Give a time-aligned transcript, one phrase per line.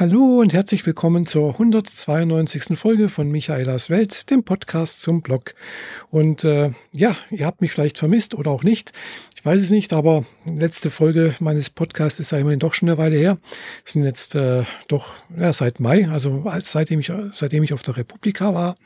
[0.00, 2.78] Hallo und herzlich willkommen zur 192.
[2.78, 5.54] Folge von Michaelas Welt, dem Podcast zum Blog.
[6.08, 8.94] Und äh, ja, ihr habt mich vielleicht vermisst oder auch nicht.
[9.36, 12.96] Ich weiß es nicht, aber letzte Folge meines Podcasts ist ja immerhin doch schon eine
[12.96, 13.36] Weile her.
[13.84, 17.82] Es sind jetzt äh, doch ja, seit Mai, also als, seitdem ich seitdem ich auf
[17.82, 18.76] der Republika war.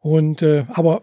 [0.00, 1.00] Und äh, aber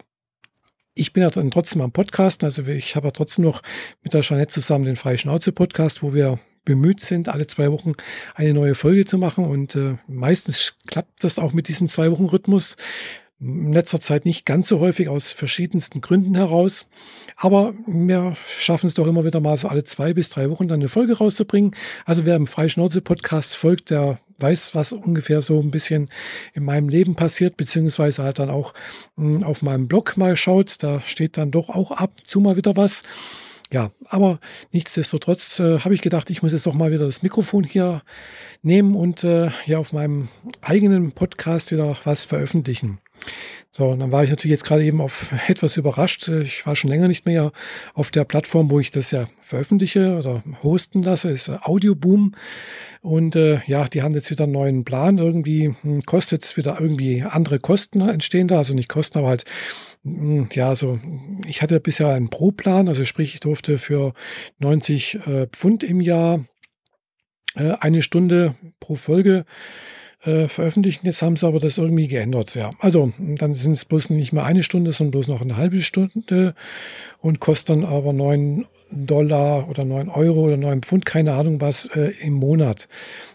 [0.94, 3.62] ich bin ja dann trotzdem am Podcast, also ich habe ja trotzdem noch
[4.04, 7.92] mit der Jeanette zusammen den Freie Schnauze Podcast, wo wir bemüht sind, alle zwei Wochen
[8.34, 9.44] eine neue Folge zu machen.
[9.44, 12.76] Und äh, meistens klappt das auch mit diesem zwei Wochen Rhythmus.
[13.40, 16.86] In letzter Zeit nicht ganz so häufig aus verschiedensten Gründen heraus.
[17.36, 20.80] Aber wir schaffen es doch immer wieder mal so alle zwei bis drei Wochen dann
[20.80, 21.74] eine Folge rauszubringen.
[22.04, 26.10] Also wer im Freischnauze-Podcast folgt, der weiß, was ungefähr so ein bisschen
[26.52, 28.74] in meinem Leben passiert, beziehungsweise halt dann auch
[29.16, 30.82] mh, hm, auf meinem Blog mal schaut.
[30.82, 33.02] Da steht dann doch auch ab zu mal wieder was.
[33.72, 34.40] Ja, aber
[34.72, 38.02] nichtsdestotrotz äh, habe ich gedacht, ich muss jetzt doch mal wieder das Mikrofon hier
[38.62, 40.28] nehmen und äh, hier auf meinem
[40.60, 42.98] eigenen Podcast wieder was veröffentlichen.
[43.72, 46.26] So, und dann war ich natürlich jetzt gerade eben auf etwas überrascht.
[46.26, 47.52] Ich war schon länger nicht mehr
[47.94, 52.34] auf der Plattform, wo ich das ja veröffentliche oder hosten lasse, ist Audioboom.
[53.00, 55.18] Und äh, ja, die haben jetzt wieder einen neuen Plan.
[55.18, 58.58] Irgendwie hm, kostet es wieder irgendwie andere Kosten entstehen da.
[58.58, 59.44] Also nicht Kosten, aber halt
[60.02, 60.98] ja, also
[61.46, 64.14] ich hatte bisher einen Pro-Plan, also sprich, ich durfte für
[64.58, 66.46] 90 äh, Pfund im Jahr
[67.54, 69.44] äh, eine Stunde pro Folge
[70.22, 71.06] äh, veröffentlichen.
[71.06, 72.54] Jetzt haben sie aber das irgendwie geändert.
[72.54, 75.82] Ja, also dann sind es bloß nicht mehr eine Stunde, sondern bloß noch eine halbe
[75.82, 76.54] Stunde
[77.18, 81.86] und kostet dann aber neun Dollar oder neun Euro oder neun Pfund, keine Ahnung was,
[81.86, 82.88] äh, im Monat.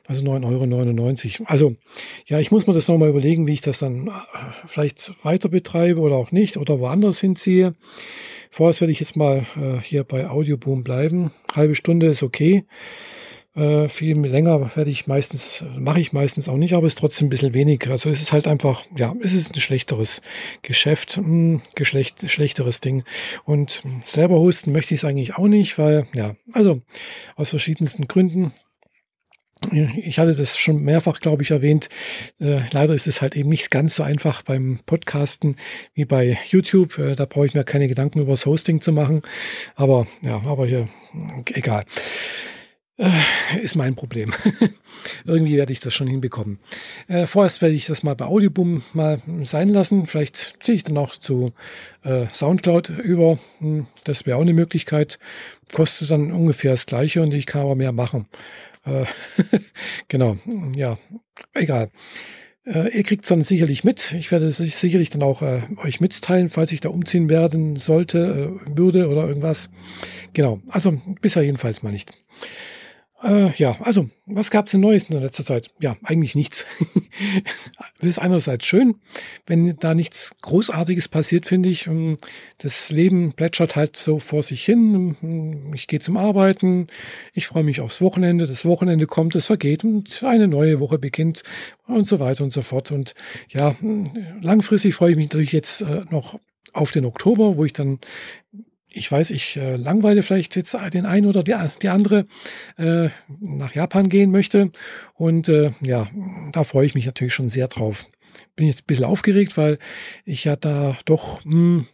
[0.08, 1.50] Also 9,99 Euro.
[1.50, 1.76] Also
[2.28, 4.12] ja, ich muss mir das nochmal überlegen, wie ich das dann äh,
[4.66, 7.76] vielleicht weiter betreibe oder auch nicht oder woanders hinziehe.
[8.52, 11.32] Vorerst werde ich jetzt mal äh, hier bei Audioboom bleiben.
[11.56, 12.66] Halbe Stunde ist okay.
[13.56, 17.28] Äh, viel länger werde ich meistens, mache ich meistens auch nicht, aber es ist trotzdem
[17.28, 17.92] ein bisschen weniger.
[17.92, 20.22] Also es ist halt einfach, ja, es ist ein schlechteres
[20.62, 23.04] Geschäft, ein hm, geschlecht, schlechteres Ding.
[23.46, 26.82] Und selber hosten möchte ich es eigentlich auch nicht, weil, ja, also
[27.36, 28.52] aus verschiedensten Gründen.
[29.72, 31.88] Ich hatte das schon mehrfach, glaube ich, erwähnt.
[32.42, 35.56] Äh, leider ist es halt eben nicht ganz so einfach beim Podcasten
[35.94, 37.00] wie bei YouTube.
[37.00, 39.22] Äh, da brauche ich mir keine Gedanken über das Hosting zu machen.
[39.76, 40.90] Aber ja, aber hier,
[41.54, 41.86] egal.
[42.98, 43.10] Äh,
[43.62, 44.34] ist mein Problem.
[45.26, 46.60] Irgendwie werde ich das schon hinbekommen.
[47.08, 50.08] Äh, vorerst werde ich das mal bei Audioboom mal sein lassen.
[50.08, 51.52] Vielleicht ziehe ich dann auch zu
[52.04, 53.38] äh, Soundcloud über.
[53.60, 55.20] Hm, das wäre auch eine Möglichkeit.
[55.74, 58.28] Kostet dann ungefähr das gleiche und ich kann aber mehr machen.
[58.86, 59.06] Äh,
[60.08, 60.38] genau,
[60.76, 60.98] ja,
[61.54, 61.92] egal.
[62.66, 64.14] Äh, ihr kriegt es dann sicherlich mit.
[64.14, 68.58] Ich werde es sicherlich dann auch äh, euch mitteilen, falls ich da umziehen werden sollte,
[68.66, 69.70] äh, würde oder irgendwas.
[70.34, 72.14] Genau, also bisher jedenfalls mal nicht.
[73.24, 75.70] Äh, ja, also, was gab es denn Neues in der letzten Zeit?
[75.80, 76.66] Ja, eigentlich nichts.
[78.00, 78.96] das ist einerseits schön,
[79.46, 81.88] wenn da nichts Großartiges passiert, finde ich.
[81.88, 82.18] Ähm,
[82.58, 85.16] das Leben plätschert halt so vor sich hin.
[85.24, 86.88] Ähm, ich gehe zum Arbeiten,
[87.34, 91.44] ich freue mich aufs Wochenende, das Wochenende kommt, es vergeht und eine neue Woche beginnt
[91.88, 92.92] und so weiter und so fort.
[92.92, 93.16] Und
[93.48, 93.76] ja,
[94.42, 96.40] langfristig freue ich mich natürlich jetzt äh, noch
[96.74, 98.00] auf den Oktober, wo ich dann
[98.96, 102.26] ich weiß, ich äh, langweile vielleicht jetzt den einen oder die, die andere
[102.78, 104.72] äh, nach Japan gehen möchte.
[105.14, 106.10] Und äh, ja,
[106.52, 108.06] da freue ich mich natürlich schon sehr drauf.
[108.56, 109.80] Bin jetzt ein bisschen aufgeregt, weil
[110.24, 111.88] ich ja da doch mh, hm,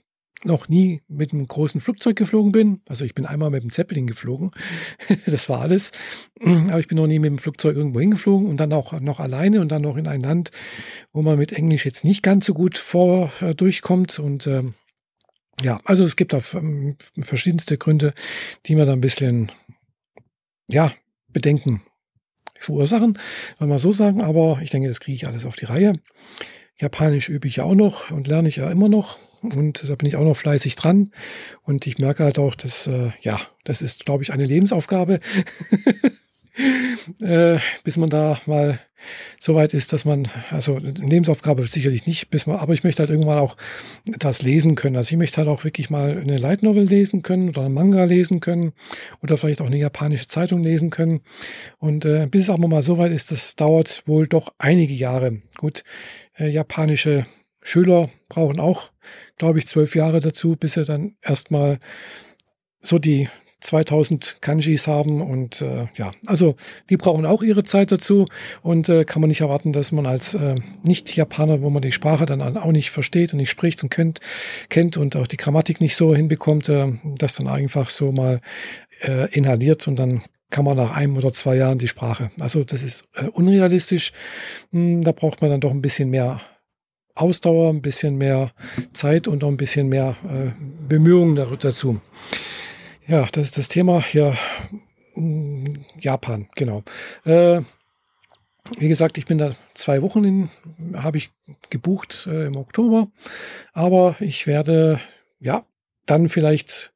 [0.43, 2.81] noch nie mit einem großen Flugzeug geflogen bin.
[2.87, 4.51] Also ich bin einmal mit dem Zeppelin geflogen.
[5.25, 5.91] das war alles.
[6.39, 9.61] Aber ich bin noch nie mit dem Flugzeug irgendwo hingeflogen und dann auch noch alleine
[9.61, 10.51] und dann noch in ein Land,
[11.13, 14.17] wo man mit Englisch jetzt nicht ganz so gut vor äh, durchkommt.
[14.17, 14.73] Und ähm,
[15.61, 16.39] ja, also es gibt da
[17.19, 18.13] verschiedenste Gründe,
[18.65, 19.51] die mir da ein bisschen,
[20.67, 20.93] ja,
[21.27, 21.81] Bedenken
[22.59, 23.17] verursachen,
[23.59, 24.21] wenn man so sagen.
[24.21, 25.93] Aber ich denke, das kriege ich alles auf die Reihe.
[26.77, 29.19] Japanisch übe ich ja auch noch und lerne ich ja immer noch.
[29.41, 31.11] Und da bin ich auch noch fleißig dran.
[31.63, 35.19] Und ich merke halt auch, dass, äh, ja, das ist, glaube ich, eine Lebensaufgabe.
[37.21, 38.79] äh, bis man da mal
[39.39, 43.01] so weit ist, dass man, also eine Lebensaufgabe sicherlich nicht, bis man, aber ich möchte
[43.01, 43.57] halt irgendwann auch
[44.05, 44.95] das lesen können.
[44.95, 48.03] Also ich möchte halt auch wirklich mal eine Light Novel lesen können oder einen Manga
[48.03, 48.73] lesen können
[49.21, 51.21] oder vielleicht auch eine japanische Zeitung lesen können.
[51.77, 55.41] Und äh, bis es aber mal so weit ist, das dauert wohl doch einige Jahre.
[55.57, 55.83] Gut,
[56.37, 57.25] äh, japanische
[57.61, 58.91] Schüler brauchen auch,
[59.37, 61.79] glaube ich, zwölf Jahre dazu, bis sie dann erstmal
[62.81, 63.29] so die
[63.61, 66.55] 2000 Kanjis haben und äh, ja, also
[66.89, 68.25] die brauchen auch ihre Zeit dazu
[68.61, 72.25] und äh, kann man nicht erwarten, dass man als äh, Nicht-Japaner, wo man die Sprache
[72.25, 74.19] dann auch nicht versteht und nicht spricht und kennt,
[74.69, 78.41] kennt und auch die Grammatik nicht so hinbekommt, äh, das dann einfach so mal
[79.01, 82.31] äh, inhaliert und dann kann man nach einem oder zwei Jahren die Sprache.
[82.39, 84.11] Also das ist äh, unrealistisch.
[84.71, 86.41] Hm, da braucht man dann doch ein bisschen mehr
[87.15, 88.51] Ausdauer, ein bisschen mehr
[88.93, 90.51] Zeit und auch ein bisschen mehr äh,
[90.87, 92.01] Bemühungen dazu.
[93.07, 94.35] Ja, das ist das Thema hier.
[95.13, 96.83] Hm, Japan, genau.
[97.25, 97.61] Äh,
[98.77, 100.49] wie gesagt, ich bin da zwei Wochen in,
[100.93, 101.31] habe ich
[101.69, 103.09] gebucht äh, im Oktober,
[103.73, 105.01] aber ich werde
[105.39, 105.65] ja
[106.05, 106.93] dann vielleicht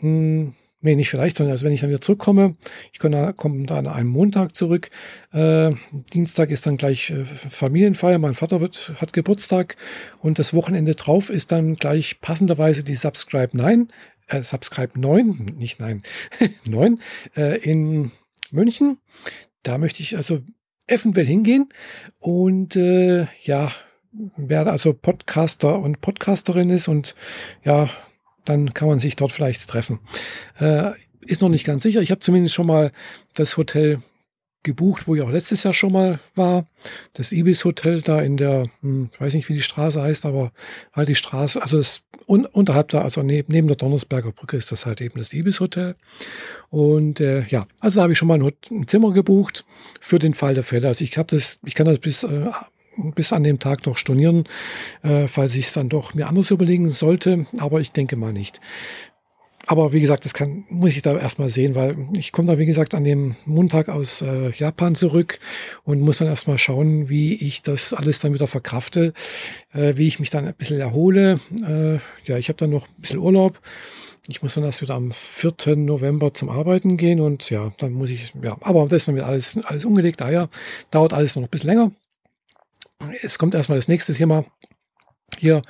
[0.00, 2.56] hm, nee, nicht vielleicht, sondern also wenn ich dann wieder zurückkomme,
[2.92, 4.90] ich komme dann an einem Montag zurück.
[5.32, 5.72] Äh,
[6.12, 9.76] Dienstag ist dann gleich äh, Familienfeier, mein Vater wird, hat Geburtstag
[10.20, 13.88] und das Wochenende drauf ist dann gleich passenderweise die Subscribe 9,
[14.28, 16.02] äh, Subscribe 9, nicht 9,
[16.64, 17.00] 9
[17.36, 18.12] äh, in
[18.50, 18.98] München.
[19.62, 20.40] Da möchte ich also
[20.86, 21.68] eventuell hingehen
[22.18, 23.72] und äh, ja,
[24.36, 27.14] wer also Podcaster und Podcasterin ist und
[27.64, 27.88] ja,
[28.44, 30.00] dann kann man sich dort vielleicht treffen.
[30.58, 32.02] Äh, ist noch nicht ganz sicher.
[32.02, 32.90] Ich habe zumindest schon mal
[33.34, 34.02] das Hotel
[34.62, 36.66] gebucht, wo ich auch letztes Jahr schon mal war.
[37.14, 40.52] Das Ibis Hotel da in der, hm, ich weiß nicht, wie die Straße heißt, aber
[40.92, 44.72] halt die Straße, also das un, unterhalb da, also neben, neben der Donnersberger Brücke ist
[44.72, 45.96] das halt eben das Ibis Hotel.
[46.70, 49.64] Und äh, ja, also da habe ich schon mal ein, ein, Zimmer gebucht
[50.00, 50.88] für den Fall der Fälle.
[50.88, 52.50] Also ich habe das, ich kann das bis äh,
[53.14, 54.44] bis an dem Tag noch stornieren,
[55.02, 57.46] äh, falls ich es dann doch mir anders überlegen sollte.
[57.58, 58.60] Aber ich denke mal nicht.
[59.66, 62.66] Aber wie gesagt, das kann, muss ich da erstmal sehen, weil ich komme da, wie
[62.66, 65.38] gesagt, an dem Montag aus äh, Japan zurück
[65.84, 69.12] und muss dann erstmal schauen, wie ich das alles dann wieder verkrafte,
[69.72, 71.38] äh, wie ich mich dann ein bisschen erhole.
[71.66, 71.94] Äh,
[72.28, 73.60] ja, ich habe dann noch ein bisschen Urlaub.
[74.28, 75.76] Ich muss dann erst wieder am 4.
[75.76, 79.26] November zum Arbeiten gehen und ja, dann muss ich, ja, aber das ist dann wieder
[79.26, 80.20] alles, alles umgelegt.
[80.20, 80.48] Daher
[80.90, 81.92] dauert alles noch ein bisschen länger.
[83.22, 84.44] Es kommt erstmal das nächste Thema.
[85.38, 85.62] Hier,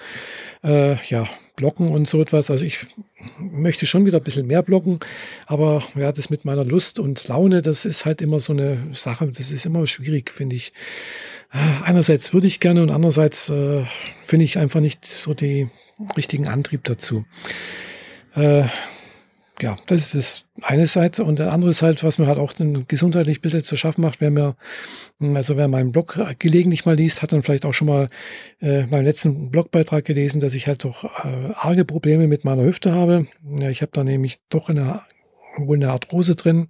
[0.65, 2.51] äh, ja, Blocken und so etwas.
[2.51, 2.87] Also ich
[3.39, 5.01] möchte schon wieder ein bisschen mehr blocken,
[5.47, 9.27] aber ja, das mit meiner Lust und Laune, das ist halt immer so eine Sache,
[9.27, 10.73] das ist immer schwierig, finde ich.
[11.53, 13.85] Äh, einerseits würde ich gerne und andererseits äh,
[14.23, 15.71] finde ich einfach nicht so den
[16.17, 17.25] richtigen Antrieb dazu.
[18.35, 18.65] Äh,
[19.63, 21.23] ja, das ist das eine Seite.
[21.25, 22.53] Und der andere Seite, was mir halt auch
[22.89, 24.57] gesundheitlich ein bisschen zu schaffen macht, wer mir,
[25.21, 28.09] hm, also wer meinen Blog gelegentlich mal liest, hat dann vielleicht auch schon mal
[28.61, 32.93] äh, meinen letzten Blogbeitrag gelesen, dass ich halt doch äh, arge Probleme mit meiner Hüfte
[32.93, 33.29] habe.
[33.61, 35.03] Ja, ich habe da nämlich doch eine,
[35.57, 36.69] wohl eine Arthrose drin,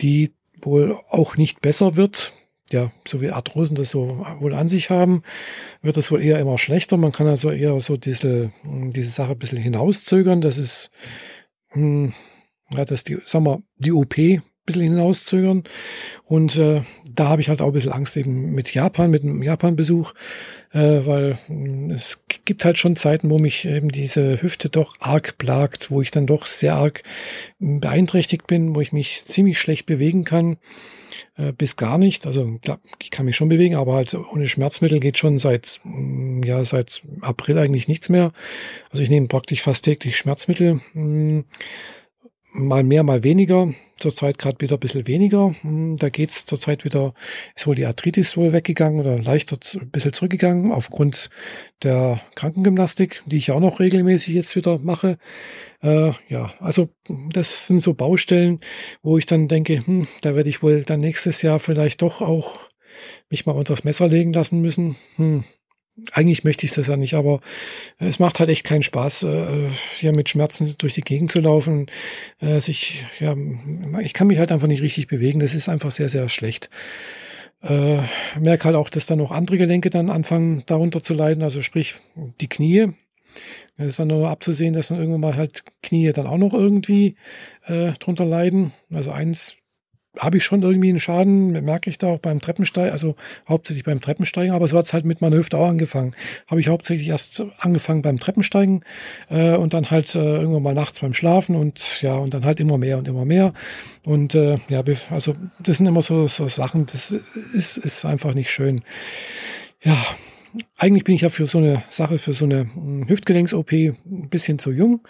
[0.00, 2.32] die wohl auch nicht besser wird
[2.72, 5.22] ja, so wie Arthrosen das so wohl an sich haben,
[5.82, 6.96] wird das wohl eher immer schlechter.
[6.96, 10.40] Man kann also eher so diese, diese Sache ein bisschen hinauszögern.
[10.40, 10.90] Das ist
[11.74, 12.12] hm,
[12.70, 14.14] ja, dass die, sagen wir, die OP
[14.64, 15.64] bisschen hinauszögern.
[16.24, 19.42] Und äh, da habe ich halt auch ein bisschen Angst eben mit Japan, mit einem
[19.42, 20.12] Japan-Besuch,
[20.72, 24.96] äh, weil mh, hm, es gibt halt schon Zeiten, wo mich eben diese Hüfte doch
[25.00, 27.02] arg plagt, wo ich dann doch sehr arg
[27.58, 30.56] hm, beeinträchtigt bin, wo ich mich ziemlich schlecht bewegen kann
[31.36, 32.26] äh, bis gar nicht.
[32.26, 32.58] Also
[33.00, 35.80] ich kann mich schon bewegen, aber halt ohne Schmerzmittel geht schon seit
[36.44, 38.32] ja seit April eigentlich nichts mehr.
[38.90, 40.80] Also ich nehme praktisch fast täglich Schmerzmittel.
[42.56, 43.74] Mal mehr, mal weniger.
[43.98, 45.56] Zurzeit gerade wieder ein bisschen weniger.
[45.62, 47.12] Hm, da geht's zurzeit wieder,
[47.56, 51.30] ist wohl die Arthritis wohl weggegangen oder leichter ein bisschen zurückgegangen aufgrund
[51.82, 55.18] der Krankengymnastik, die ich auch noch regelmäßig jetzt wieder mache.
[55.82, 58.60] Äh, ja, also das sind so Baustellen,
[59.02, 62.68] wo ich dann denke, hm, da werde ich wohl dann nächstes Jahr vielleicht doch auch
[63.30, 64.94] mich mal unter das Messer legen lassen müssen.
[65.16, 65.42] Hm,
[66.12, 67.40] eigentlich möchte ich das ja nicht, aber
[67.98, 71.86] es macht halt echt keinen Spaß, äh, hier mit Schmerzen durch die Gegend zu laufen.
[72.40, 73.36] Äh, sich, ja,
[74.00, 75.40] ich kann mich halt einfach nicht richtig bewegen.
[75.40, 76.68] Das ist einfach sehr, sehr schlecht.
[77.62, 78.02] Äh,
[78.38, 81.94] merke halt auch, dass dann noch andere Gelenke dann anfangen, darunter zu leiden, also sprich
[82.40, 82.88] die Knie.
[83.76, 87.16] Es ist dann nur abzusehen, dass dann irgendwann mal halt Knie dann auch noch irgendwie
[87.64, 88.72] äh, drunter leiden.
[88.92, 89.56] Also eins
[90.18, 93.16] habe ich schon irgendwie einen Schaden, merke ich da auch beim Treppensteigen, also
[93.48, 96.14] hauptsächlich beim Treppensteigen, aber so hat es halt mit meiner Hüfte auch angefangen.
[96.46, 98.84] Habe ich hauptsächlich erst angefangen beim Treppensteigen
[99.28, 102.60] äh, und dann halt äh, irgendwann mal nachts beim Schlafen und ja, und dann halt
[102.60, 103.52] immer mehr und immer mehr.
[104.04, 107.10] Und äh, ja, also das sind immer so, so Sachen, das
[107.52, 108.82] ist, ist einfach nicht schön.
[109.82, 110.04] Ja,
[110.76, 114.58] eigentlich bin ich ja für so eine Sache, für so eine hm, Hüftgelenks-OP ein bisschen
[114.58, 115.00] zu jung.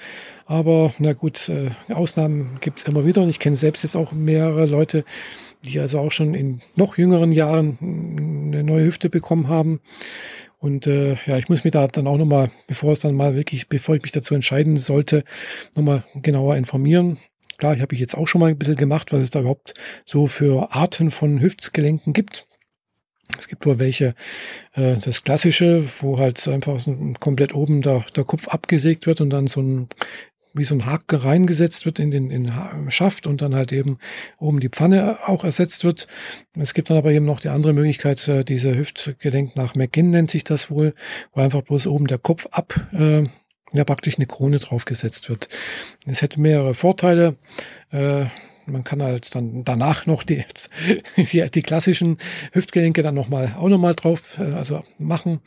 [0.46, 3.22] Aber na gut, äh, Ausnahmen gibt es immer wieder.
[3.22, 5.04] Und ich kenne selbst jetzt auch mehrere Leute,
[5.64, 9.80] die also auch schon in noch jüngeren Jahren hm, eine neue Hüfte bekommen haben.
[10.58, 13.68] Und äh, ja, ich muss mich da dann auch nochmal, bevor es dann mal wirklich,
[13.68, 15.24] bevor ich mich dazu entscheiden sollte,
[15.74, 17.18] nochmal genauer informieren.
[17.58, 19.74] Klar, ich habe ich jetzt auch schon mal ein bisschen gemacht, was es da überhaupt
[20.06, 22.46] so für Arten von Hüftgelenken gibt.
[23.38, 24.14] Es gibt wohl welche,
[24.74, 29.30] äh, das klassische, wo halt einfach so komplett oben der, der Kopf abgesägt wird und
[29.30, 29.88] dann so ein
[30.54, 33.98] wie so ein Haken reingesetzt wird in den, in den Schaft und dann halt eben
[34.38, 36.06] oben die Pfanne auch ersetzt wird.
[36.56, 40.30] Es gibt dann aber eben noch die andere Möglichkeit, äh, diese Hüftgelenk nach McGinn nennt
[40.30, 40.94] sich das wohl,
[41.32, 43.24] wo einfach bloß oben der Kopf ab, äh,
[43.72, 45.48] ja praktisch eine Krone draufgesetzt wird.
[46.06, 47.36] Es hätte mehrere Vorteile.
[47.90, 48.26] Äh,
[48.66, 50.44] man kann halt dann danach noch die,
[51.16, 52.18] die, die klassischen
[52.52, 55.40] Hüftgelenke dann nochmal auch nochmal drauf äh, also machen.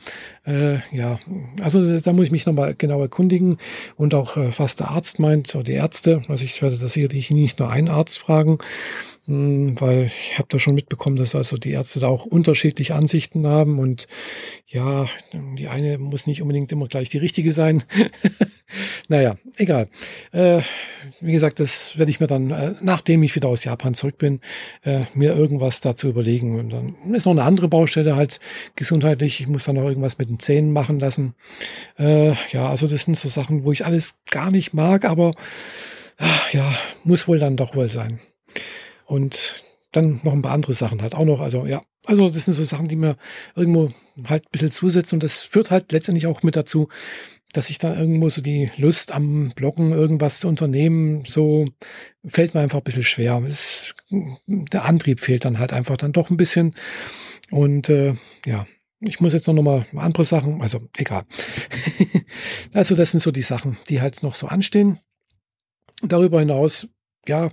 [0.46, 1.20] Äh, ja,
[1.62, 3.58] also da muss ich mich nochmal genau erkundigen
[3.96, 6.24] und auch äh, was der Arzt meint oder die Ärzte.
[6.28, 8.60] Also ich werde das sicherlich nicht nur einen Arzt fragen,
[9.26, 13.46] hm, weil ich habe da schon mitbekommen, dass also die Ärzte da auch unterschiedliche Ansichten
[13.46, 14.08] haben und
[14.68, 15.08] ja,
[15.58, 17.84] die eine muss nicht unbedingt immer gleich die richtige sein.
[19.08, 19.88] naja, egal.
[20.32, 20.62] Äh,
[21.22, 24.42] wie gesagt, das werde ich mir dann, äh, nachdem ich wieder aus Japan zurück bin,
[24.84, 26.60] äh, mir irgendwas dazu überlegen.
[26.60, 28.40] Und dann ist noch eine andere Baustelle halt
[28.76, 29.40] gesundheitlich.
[29.40, 31.36] Ich muss dann noch irgendwas mit den Zähnen machen lassen.
[31.98, 35.32] Äh, ja, also das sind so Sachen, wo ich alles gar nicht mag, aber
[36.52, 36.74] ja,
[37.04, 38.20] muss wohl dann doch wohl sein.
[39.06, 41.42] Und dann noch ein paar andere Sachen halt auch noch.
[41.42, 43.18] Also ja, also das sind so Sachen, die mir
[43.56, 43.92] irgendwo
[44.26, 45.18] halt ein bisschen zusetzen.
[45.18, 46.90] Und das führt halt letztendlich auch mit dazu,
[47.54, 51.66] dass ich da irgendwo so die Lust am Bloggen, irgendwas zu unternehmen, so
[52.26, 53.42] fällt mir einfach ein bisschen schwer.
[53.48, 56.76] Es, der Antrieb fehlt dann halt einfach dann doch ein bisschen.
[57.50, 58.68] Und äh, ja,
[59.00, 61.24] ich muss jetzt noch mal andere Sachen, also egal.
[62.74, 65.00] also das sind so die Sachen, die halt noch so anstehen.
[66.02, 66.90] Darüber hinaus,
[67.28, 67.50] ja,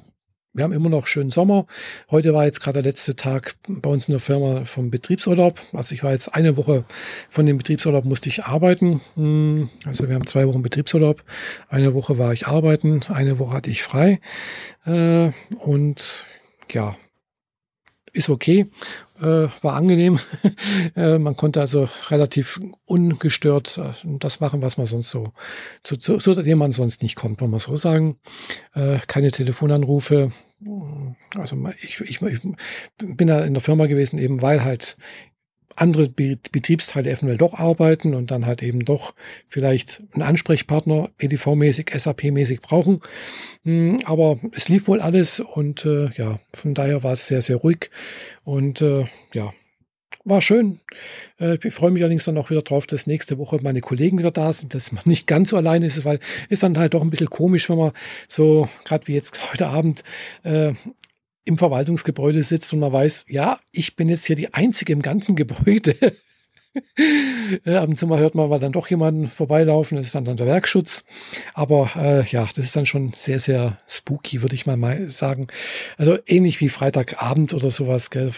[0.55, 1.67] wir haben immer noch schönen Sommer.
[2.11, 5.61] Heute war jetzt gerade der letzte Tag bei uns in der Firma vom Betriebsurlaub.
[5.73, 6.85] Also ich war jetzt eine Woche
[7.29, 9.01] von dem Betriebsurlaub musste ich arbeiten.
[9.17, 11.25] Hm, also wir haben zwei Wochen Betriebsurlaub.
[11.69, 14.21] Eine Woche war ich arbeiten, eine Woche hatte ich frei.
[14.87, 16.25] Äh, und
[16.71, 16.97] ja,
[18.15, 18.71] ist okay,
[19.21, 20.19] äh, war angenehm.
[20.97, 25.33] äh, man konnte also relativ ungestört äh, das machen, was man sonst so,
[25.83, 28.17] zu, zu, zu dem man sonst nicht kommt, wollen wir so sagen.
[28.75, 30.33] Äh, keine Telefonanrufe.
[31.37, 32.41] Also ich, ich, ich
[32.99, 34.97] bin da in der Firma gewesen, eben weil halt
[35.77, 39.15] andere Betriebsteile eventuell doch arbeiten und dann halt eben doch
[39.47, 43.01] vielleicht einen Ansprechpartner EDV-mäßig, SAP-mäßig brauchen.
[43.65, 47.57] Hm, aber es lief wohl alles und äh, ja, von daher war es sehr, sehr
[47.57, 47.91] ruhig
[48.45, 49.53] und äh, ja,
[50.25, 50.81] war schön.
[51.39, 54.31] Äh, ich freue mich allerdings dann auch wieder drauf, dass nächste Woche meine Kollegen wieder
[54.31, 57.11] da sind, dass man nicht ganz so alleine ist, weil ist dann halt doch ein
[57.11, 57.93] bisschen komisch, wenn man
[58.29, 60.03] so, gerade wie jetzt heute Abend,
[60.43, 60.73] äh,
[61.45, 65.37] im Verwaltungsgebäude sitzt und man weiß, ja, ich bin jetzt hier die Einzige im ganzen
[65.37, 65.97] Gebäude.
[67.67, 70.37] ab und zu mal hört man mal dann doch jemanden vorbeilaufen, das ist dann, dann
[70.37, 71.05] der Werkschutz.
[71.53, 75.49] Aber äh, ja, das ist dann schon sehr, sehr spooky, würde ich mal sagen.
[75.97, 78.11] Also ähnlich wie Freitagabend oder sowas.
[78.11, 78.33] Gell?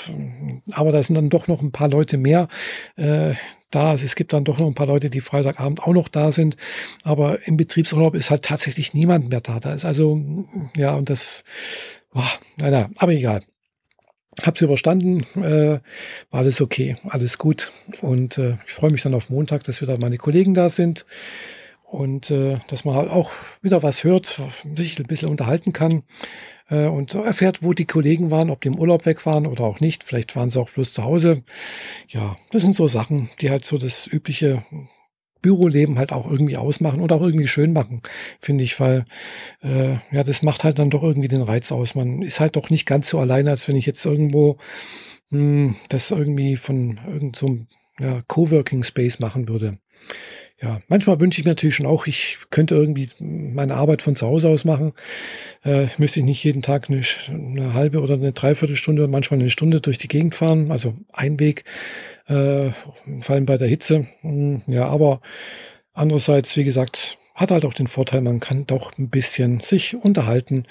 [0.72, 2.48] Aber da sind dann doch noch ein paar Leute mehr
[2.96, 3.34] äh,
[3.70, 3.90] da.
[3.90, 6.56] Also es gibt dann doch noch ein paar Leute, die Freitagabend auch noch da sind.
[7.04, 9.60] Aber im Betriebsurlaub ist halt tatsächlich niemand mehr da.
[9.60, 10.20] Da ist also,
[10.76, 11.44] ja, und das
[12.16, 13.42] Boah, naja, aber egal.
[14.40, 15.80] Hab's überstanden, äh,
[16.30, 17.72] war alles okay, alles gut.
[18.00, 21.04] Und äh, ich freue mich dann auf Montag, dass wieder meine Kollegen da sind
[21.84, 24.40] und äh, dass man halt auch wieder was hört,
[24.76, 26.04] sich ein bisschen unterhalten kann
[26.70, 29.80] äh, und erfährt, wo die Kollegen waren, ob die im Urlaub weg waren oder auch
[29.80, 30.02] nicht.
[30.02, 31.42] Vielleicht waren sie auch bloß zu Hause.
[32.08, 34.64] Ja, das sind so Sachen, die halt so das übliche
[35.46, 38.02] Büroleben halt auch irgendwie ausmachen und auch irgendwie schön machen,
[38.40, 39.04] finde ich, weil
[39.62, 41.94] äh, ja, das macht halt dann doch irgendwie den Reiz aus.
[41.94, 44.56] Man ist halt doch nicht ganz so alleine, als wenn ich jetzt irgendwo
[45.30, 47.58] mh, hm, das irgendwie von irgendeinem so
[48.00, 49.78] ja, Coworking Space machen würde
[50.62, 54.26] ja, manchmal wünsche ich mir natürlich schon auch, ich könnte irgendwie meine Arbeit von zu
[54.26, 54.94] Hause aus machen.
[55.64, 59.82] Äh, müsste ich nicht jeden Tag eine, eine, halbe oder eine Dreiviertelstunde, manchmal eine Stunde
[59.82, 61.64] durch die Gegend fahren, also ein Weg,
[62.26, 62.70] äh,
[63.20, 64.06] vor allem bei der Hitze.
[64.22, 65.20] Hm, ja, aber
[65.92, 70.64] andererseits, wie gesagt, hat halt auch den Vorteil, man kann doch ein bisschen sich unterhalten,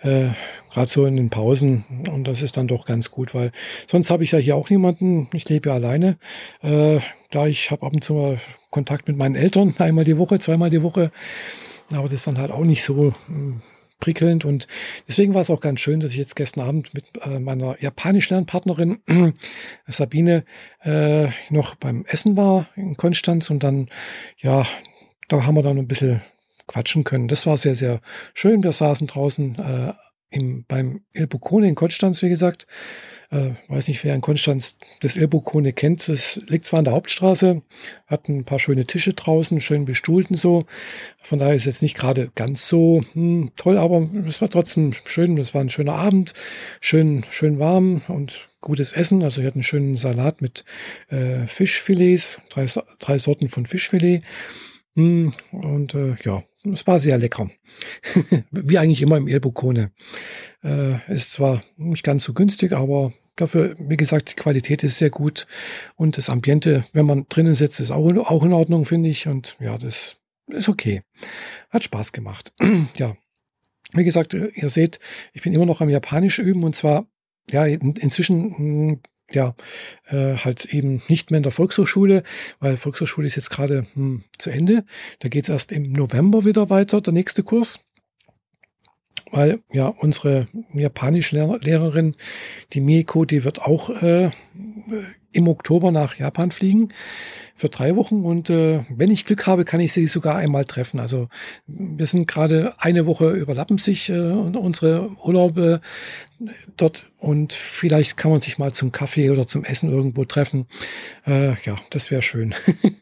[0.00, 0.28] äh,
[0.70, 1.84] gerade so in den Pausen.
[2.12, 3.52] Und das ist dann doch ganz gut, weil
[3.88, 5.28] sonst habe ich ja hier auch niemanden.
[5.32, 6.18] Ich lebe ja alleine.
[6.62, 7.00] Äh,
[7.30, 10.68] klar, ich habe ab und zu mal Kontakt mit meinen Eltern, einmal die Woche, zweimal
[10.68, 11.10] die Woche.
[11.92, 13.62] Aber das ist dann halt auch nicht so hm,
[13.98, 14.44] prickelnd.
[14.44, 14.68] Und
[15.08, 18.98] deswegen war es auch ganz schön, dass ich jetzt gestern Abend mit äh, meiner Japanisch-Lernpartnerin
[19.86, 20.44] Sabine
[20.82, 23.88] äh, noch beim Essen war in Konstanz und dann
[24.36, 24.66] ja
[25.30, 26.20] da haben wir dann ein bisschen
[26.66, 27.28] quatschen können.
[27.28, 28.00] Das war sehr, sehr
[28.34, 28.62] schön.
[28.62, 29.92] Wir saßen draußen äh,
[30.30, 32.66] im, beim Il Boccone in Konstanz, wie gesagt.
[33.30, 36.08] Äh, weiß nicht, wer in Konstanz das Il Boccone kennt.
[36.08, 37.62] Es liegt zwar an der Hauptstraße,
[38.06, 40.66] hat ein paar schöne Tische draußen, schön bestuhlten so.
[41.18, 44.92] Von daher ist es jetzt nicht gerade ganz so hm, toll, aber es war trotzdem
[45.04, 45.38] schön.
[45.38, 46.34] Es war ein schöner Abend,
[46.80, 49.22] schön, schön warm und gutes Essen.
[49.22, 50.64] Also wir hatten einen schönen Salat mit
[51.08, 52.66] äh, Fischfilets, drei,
[52.98, 54.22] drei Sorten von Fischfilet.
[54.96, 57.50] Hm, und äh, ja, es war sehr lecker.
[58.50, 59.92] Wie eigentlich immer im Elbokone.
[60.62, 65.10] Äh, ist zwar nicht ganz so günstig, aber dafür, wie gesagt, die Qualität ist sehr
[65.10, 65.46] gut
[65.96, 69.26] und das Ambiente, wenn man drinnen sitzt, ist auch, auch in Ordnung, finde ich.
[69.26, 70.16] Und ja, das
[70.48, 71.02] ist okay.
[71.70, 72.52] Hat Spaß gemacht.
[72.96, 73.16] ja.
[73.92, 75.00] Wie gesagt, ihr seht,
[75.32, 77.06] ich bin immer noch am Japanisch üben und zwar,
[77.50, 79.00] ja, in, inzwischen hm,
[79.32, 79.54] ja,
[80.08, 82.22] äh, halt eben nicht mehr in der Volkshochschule,
[82.58, 84.84] weil Volkshochschule ist jetzt gerade hm, zu Ende.
[85.20, 87.80] Da geht es erst im November wieder weiter, der nächste Kurs.
[89.30, 92.16] Weil ja, unsere Japanisch-Lehrerin,
[92.72, 94.30] die Mieko, die wird auch äh,
[95.32, 96.90] im Oktober nach Japan fliegen
[97.54, 100.98] für drei Wochen und äh, wenn ich Glück habe, kann ich sie sogar einmal treffen.
[100.98, 101.28] Also
[101.66, 105.80] wir sind gerade eine Woche überlappen sich äh, unsere Urlaube
[106.76, 110.66] dort und vielleicht kann man sich mal zum Kaffee oder zum Essen irgendwo treffen.
[111.26, 112.54] Äh, ja, das wäre schön,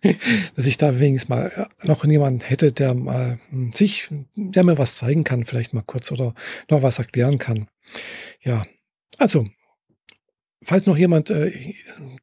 [0.56, 3.38] dass ich da wenigstens mal noch jemand hätte, der mal
[3.72, 6.34] sich, der mir was zeigen kann, vielleicht mal kurz oder
[6.68, 7.68] noch was erklären kann.
[8.40, 8.64] Ja,
[9.18, 9.46] also
[10.60, 11.52] Falls noch jemand äh,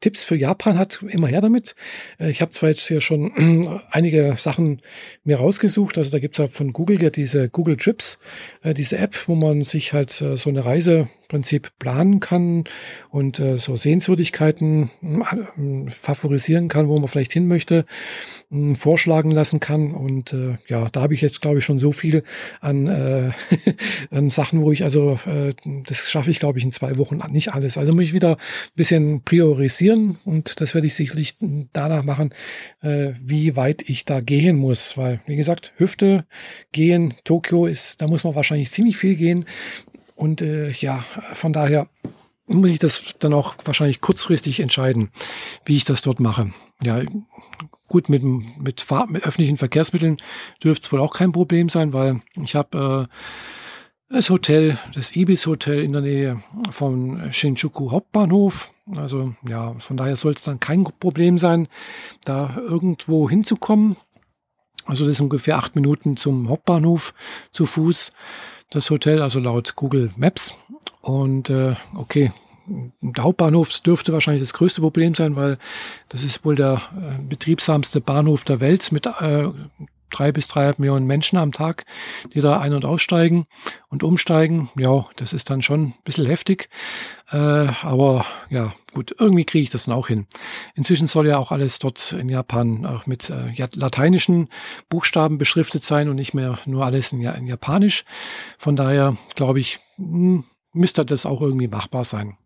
[0.01, 1.73] Tipps für Japan hat, immer her damit.
[2.19, 4.81] Äh, ich habe zwar jetzt hier schon äh, einige Sachen
[5.23, 5.97] mir rausgesucht.
[5.97, 8.19] Also da gibt es ja von Google ja diese Google Trips,
[8.61, 12.65] äh, diese App, wo man sich halt äh, so eine Reise Prinzip planen kann
[13.09, 17.85] und äh, so Sehenswürdigkeiten äh, favorisieren kann, wo man vielleicht hin möchte,
[18.51, 19.93] äh, vorschlagen lassen kann.
[19.93, 22.23] Und äh, ja, da habe ich jetzt, glaube ich, schon so viel
[22.61, 23.31] an, äh,
[24.11, 25.53] an Sachen, wo ich also, äh,
[25.87, 27.77] das schaffe ich, glaube ich, in zwei Wochen nicht alles.
[27.77, 31.37] Also muss ich wieder ein bisschen priorisieren und das werde ich sicherlich
[31.73, 32.33] danach machen,
[32.81, 34.97] äh, wie weit ich da gehen muss.
[34.97, 36.25] Weil, wie gesagt, Hüfte
[36.71, 39.45] gehen, Tokio ist, da muss man wahrscheinlich ziemlich viel gehen.
[40.15, 41.03] Und äh, ja,
[41.33, 41.87] von daher
[42.47, 45.11] muss ich das dann auch wahrscheinlich kurzfristig entscheiden,
[45.65, 46.51] wie ich das dort mache.
[46.83, 47.01] Ja,
[47.87, 50.17] gut, mit, mit, Fahr mit öffentlichen Verkehrsmitteln
[50.63, 55.45] dürfte es wohl auch kein Problem sein, weil ich habe äh, das Hotel, das Ibis
[55.47, 58.71] Hotel in der Nähe von Shinjuku Hauptbahnhof.
[58.95, 61.67] Also ja, von daher soll es dann kein Problem sein,
[62.23, 63.97] da irgendwo hinzukommen.
[64.85, 67.13] Also das ist ungefähr acht Minuten zum Hauptbahnhof
[67.51, 68.11] zu Fuß
[68.69, 70.53] das Hotel, also laut Google Maps.
[71.01, 72.31] Und äh, okay,
[73.01, 75.57] der Hauptbahnhof dürfte wahrscheinlich das größte Problem sein, weil
[76.09, 79.49] das ist wohl der äh, betriebsamste Bahnhof der Welt mit äh,
[80.09, 81.85] drei bis dreieinhalb Millionen Menschen am Tag,
[82.33, 83.45] die da ein- und aussteigen
[83.89, 84.69] und umsteigen.
[84.77, 86.69] Ja, das ist dann schon ein bisschen heftig.
[87.31, 90.27] Äh, aber ja, gut, irgendwie kriege ich das dann auch hin.
[90.75, 94.49] Inzwischen soll ja auch alles dort in Japan auch mit äh, lateinischen
[94.89, 98.05] Buchstaben beschriftet sein und nicht mehr nur alles in, in Japanisch.
[98.57, 102.37] Von daher glaube ich, hm, müsste das auch irgendwie machbar sein.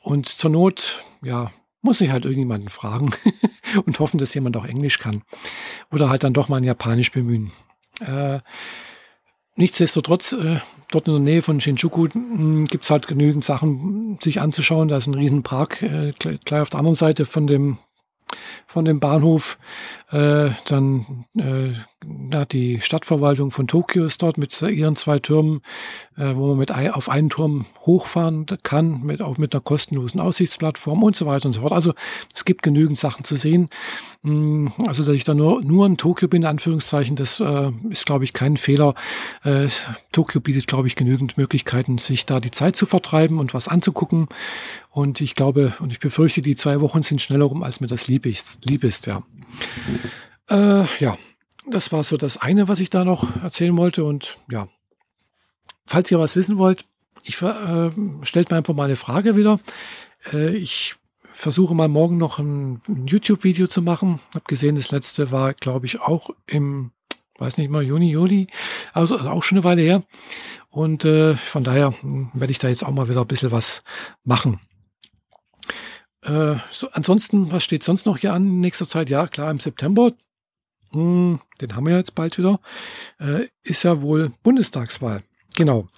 [0.00, 1.50] Und zur Not, ja,
[1.84, 3.10] muss ich halt irgendjemanden fragen
[3.86, 5.22] und hoffen, dass jemand auch Englisch kann.
[5.92, 7.52] Oder halt dann doch mal ein Japanisch bemühen.
[8.00, 8.40] Äh,
[9.56, 14.40] nichtsdestotrotz, äh, dort in der Nähe von Shinjuku hm, gibt es halt genügend Sachen sich
[14.40, 14.88] anzuschauen.
[14.88, 17.78] Da ist ein riesen Park äh, gleich auf der anderen Seite von dem
[18.66, 19.58] von dem Bahnhof.
[20.10, 21.26] Äh, dann
[22.06, 25.62] na, die Stadtverwaltung von Tokio ist dort mit ihren zwei Türmen,
[26.16, 30.20] äh, wo man mit ein, auf einen Turm hochfahren kann, mit, auch mit einer kostenlosen
[30.20, 31.72] Aussichtsplattform und so weiter und so fort.
[31.72, 31.94] Also
[32.34, 33.68] es gibt genügend Sachen zu sehen.
[34.22, 38.06] Mm, also, dass ich da nur, nur in Tokio bin, in Anführungszeichen, das äh, ist,
[38.06, 38.94] glaube ich, kein Fehler.
[39.42, 39.68] Äh,
[40.12, 44.28] Tokio bietet, glaube ich, genügend Möglichkeiten, sich da die Zeit zu vertreiben und was anzugucken.
[44.90, 48.08] Und ich glaube und ich befürchte, die zwei Wochen sind schneller rum, als mir das
[48.08, 48.64] lieb ist.
[48.64, 49.22] Lieb ist ja.
[50.48, 51.16] Äh, ja,
[51.66, 54.04] das war so das eine, was ich da noch erzählen wollte.
[54.04, 54.68] Und ja,
[55.86, 56.84] falls ihr was wissen wollt,
[57.22, 57.90] ich äh,
[58.22, 59.60] stellt mir einfach mal eine Frage wieder.
[60.32, 64.20] Äh, ich versuche mal morgen noch ein, ein YouTube-Video zu machen.
[64.34, 66.92] Hab gesehen, das letzte war, glaube ich, auch im,
[67.38, 68.46] weiß nicht mal, Juni, Juli,
[68.92, 70.02] also, also auch schon eine Weile her.
[70.70, 73.82] Und äh, von daher hm, werde ich da jetzt auch mal wieder ein bisschen was
[74.22, 74.60] machen.
[76.22, 79.10] Äh, so, ansonsten, was steht sonst noch hier an in nächster Zeit?
[79.10, 80.12] Ja, klar, im September,
[80.94, 82.60] hm, den haben wir jetzt bald wieder,
[83.18, 85.22] äh, ist ja wohl Bundestagswahl.
[85.56, 85.88] Genau.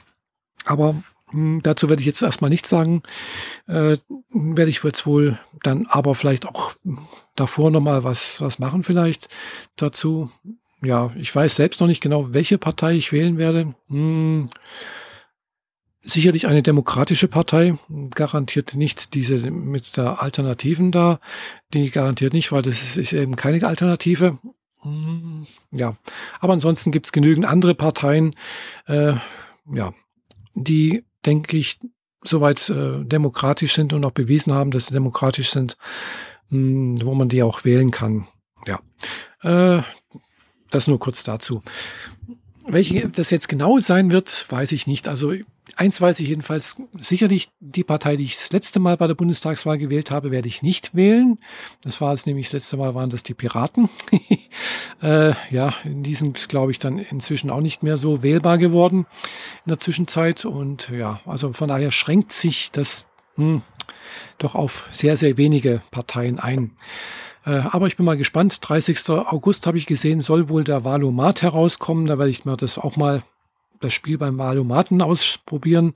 [0.64, 3.02] Aber mh, hm, dazu werde ich jetzt erstmal nichts sagen.
[3.66, 3.98] Äh,
[4.30, 6.74] werde ich jetzt wohl dann aber vielleicht auch
[7.36, 9.28] davor nochmal was, was machen vielleicht
[9.76, 10.30] dazu.
[10.82, 13.74] Ja, ich weiß selbst noch nicht genau, welche Partei ich wählen werde.
[13.88, 14.50] Hm,
[16.06, 17.74] sicherlich eine demokratische Partei,
[18.14, 21.20] garantiert nicht diese mit der Alternativen da.
[21.74, 24.38] Die garantiert nicht, weil das ist, ist eben keine Alternative.
[25.72, 25.96] Ja,
[26.40, 28.34] aber ansonsten gibt es genügend andere Parteien,
[28.86, 29.14] äh,
[29.72, 29.92] ja,
[30.54, 31.78] die, denke ich,
[32.24, 35.76] soweit äh, demokratisch sind und auch bewiesen haben, dass sie demokratisch sind,
[36.50, 38.26] mh, hm, wo man die auch wählen kann.
[38.66, 38.80] Ja,
[39.42, 39.82] äh,
[40.70, 41.62] das nur kurz dazu.
[42.66, 45.08] welche das jetzt genau sein wird, weiß ich nicht.
[45.08, 45.32] Also
[45.74, 49.78] eins weiß ich jedenfalls sicherlich, die Partei, die ich das letzte Mal bei der Bundestagswahl
[49.78, 51.38] gewählt habe, werde ich nicht wählen.
[51.82, 53.88] Das war es nämlich, das letzte Mal waren das die Piraten.
[55.02, 59.06] äh, ja, die sind, glaube ich, dann inzwischen auch nicht mehr so wählbar geworden
[59.64, 60.44] in der Zwischenzeit.
[60.44, 63.62] Und ja, also von daher schränkt sich das hm,
[64.38, 66.76] doch auf sehr, sehr wenige Parteien ein.
[67.44, 68.58] Äh, aber ich bin mal gespannt.
[68.62, 69.08] 30.
[69.08, 72.06] August habe ich gesehen, soll wohl der Valomat herauskommen.
[72.06, 73.24] Da werde ich mir das auch mal
[73.80, 75.94] das Spiel beim Valomaten ausprobieren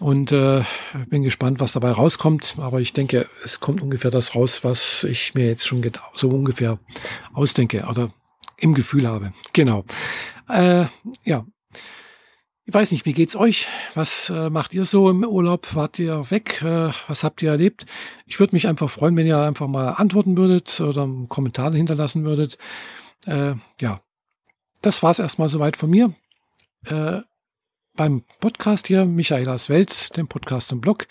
[0.00, 0.64] und äh,
[1.08, 2.54] bin gespannt, was dabei rauskommt.
[2.58, 5.82] Aber ich denke, es kommt ungefähr das raus, was ich mir jetzt schon
[6.14, 6.78] so ungefähr
[7.32, 8.12] ausdenke oder
[8.58, 9.32] im Gefühl habe.
[9.52, 9.84] Genau.
[10.48, 10.86] Äh,
[11.24, 11.44] ja.
[12.64, 13.66] Ich weiß nicht, wie geht's euch?
[13.94, 15.74] Was äh, macht ihr so im Urlaub?
[15.74, 16.62] Wart ihr weg?
[16.62, 17.84] Äh, was habt ihr erlebt?
[18.26, 22.24] Ich würde mich einfach freuen, wenn ihr einfach mal antworten würdet oder einen Kommentar hinterlassen
[22.24, 22.58] würdet.
[23.26, 24.00] Äh, ja,
[24.82, 26.14] das war's erstmal soweit von mir
[26.86, 27.20] äh,
[27.96, 31.06] beim Podcast hier, Michaelas Welt, dem Podcast im Blog.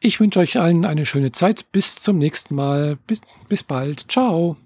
[0.00, 1.70] Ich wünsche euch allen eine schöne Zeit.
[1.70, 2.96] Bis zum nächsten Mal.
[3.06, 4.10] Bis, bis bald.
[4.10, 4.56] Ciao.